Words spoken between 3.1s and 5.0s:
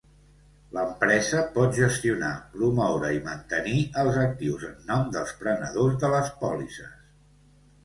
i mantenir els actius en